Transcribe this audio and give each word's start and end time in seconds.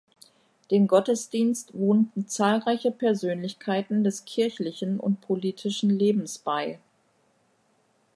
Dem 0.71 0.87
Gottesdienst 0.87 1.75
wohnten 1.75 2.27
zahlreiche 2.27 2.89
Persönlichkeiten 2.89 4.03
des 4.03 4.25
kirchlichen 4.25 4.99
und 4.99 5.21
politischen 5.21 5.91
Lebens 5.91 6.39
bei. 6.39 6.79